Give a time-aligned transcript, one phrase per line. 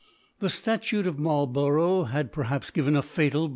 [0.21, 3.49] * The Statute of Marlborough f had perhaps ^ven a fatal B!